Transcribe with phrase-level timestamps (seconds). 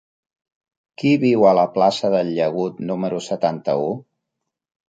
[1.01, 3.89] Qui viu a la plaça del Llagut número setanta-u?